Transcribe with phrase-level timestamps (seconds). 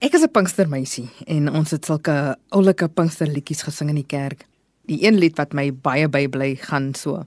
[0.00, 4.46] Ek is 'n Pinkstermeisie en ons het sulke oulike Pinksterliedjies gesing in die kerk.
[4.88, 7.26] Die een lied wat my baie bybly gaan so.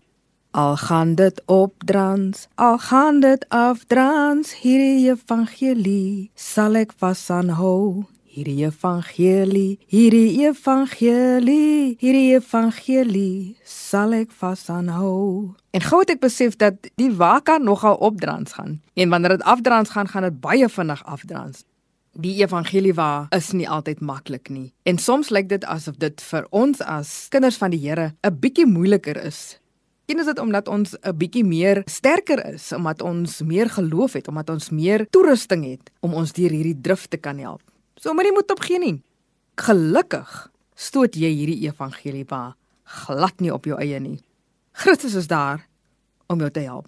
[0.52, 7.30] Al gaan dit op drans, al gaan dit af drans, hierdie evangelie sal ek vas
[7.30, 8.06] aanhou.
[8.26, 15.54] Hierdie evangelie, hierdie evangelie, hierdie evangelie sal ek vas aanhou.
[15.70, 18.82] En gou het ek besef dat die waka nogal opdrans gaan.
[18.94, 21.62] En wanneer dit afdrans gaan, gaan dit baie vinnig afdrans
[22.14, 24.72] die evangelie waar is nie altyd maklik nie.
[24.86, 28.66] En soms lyk dit asof dit vir ons as kinders van die Here 'n bietjie
[28.66, 29.60] moeiliker is.
[30.06, 34.28] En is dit omdat ons 'n bietjie meer sterker is, omdat ons meer geloof het,
[34.28, 37.62] omdat ons meer toerusting het om ons deur hierdie drif te kan help.
[37.96, 39.02] So jy moet opgee nie.
[39.56, 44.20] Gelukkig stoot jy hierdie evangelie waar glad nie op jou eie nie.
[44.72, 45.68] Christus is daar
[46.28, 46.88] om jou te help.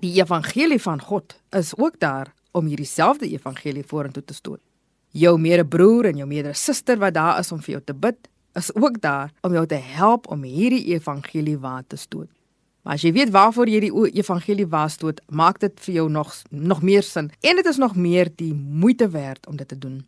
[0.00, 4.62] Die evangelie van God is ook daar om hierdie selfde evangelie vorentoe te stoot.
[5.16, 8.18] Jou medebroer en jou medesuster wat daar is om vir jou te bid,
[8.56, 12.30] is ook daar om jou te help om hierdie evangelie waar te stoot.
[12.86, 16.32] Maar as jy weet waarvoor jy die evangelie waar stoot, maak dit vir jou nog
[16.50, 20.04] nog meer sin en dit is nog meer die moeite werd om dit te doen.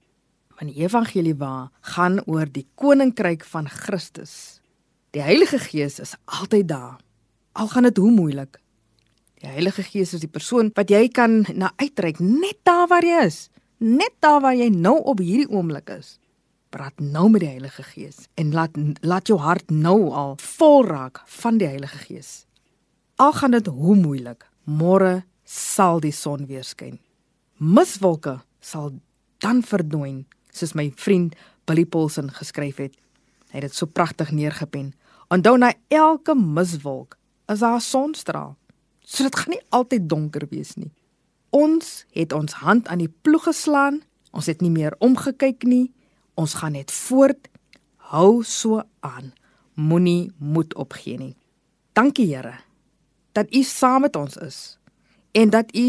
[0.58, 4.60] Want die evangelie waar gaan oor die koninkryk van Christus.
[5.10, 6.96] Die Heilige Gees is altyd daar.
[7.52, 8.60] Al gaan dit hoe moeilik,
[9.38, 13.20] Die Heilige Gees is die persoon wat jy kan na uitreik net daar waar jy
[13.28, 13.46] is,
[13.78, 16.16] net daar waar jy nou op hierdie oomblik is.
[16.74, 18.74] Praat nou met die Heilige Gees en laat
[19.06, 22.32] laat jou hart nou al vol raak van die Heilige Gees.
[23.16, 26.98] Al gaan dit hoe moeilik, môre sal die son weer skyn.
[27.58, 28.92] Miswolke sal
[29.38, 32.94] dan verdwyn, soos my vriend Billy Paulsen geskryf het.
[33.52, 34.92] Hy het dit so pragtig neergepen.
[35.30, 38.56] Onthou na elke miswolk is daar 'n sonstraal.
[39.08, 40.92] So dit gaan nie altyd donker wees nie.
[41.56, 44.02] Ons het ons hand aan die ploeg geslaan.
[44.36, 45.88] Ons het nie meer omgekyk nie.
[46.36, 47.48] Ons gaan net voort.
[48.12, 49.32] Hou so aan.
[49.74, 51.36] Moenie moed opgee nie.
[51.96, 52.58] Dankie Here
[53.32, 54.78] dat U saam met ons is
[55.32, 55.86] en dat U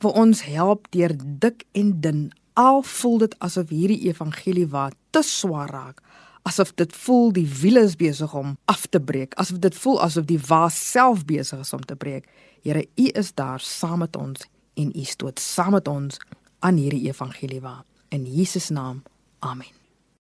[0.00, 2.20] vir ons help deur dik en dun.
[2.58, 6.00] Al voel dit asof hierdie evangelie wat te swaar raak
[6.48, 10.28] asof dit voel die wiele is besig om af te breek, asof dit voel asof
[10.28, 12.28] die waas self besig is om te breek.
[12.64, 14.46] Here, U is daar saam met ons
[14.78, 16.20] en U stoot saam met ons
[16.64, 17.84] aan hierdie evangelie waar.
[18.08, 19.02] In Jesus naam.
[19.38, 19.87] Amen.